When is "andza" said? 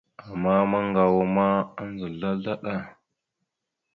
1.81-2.07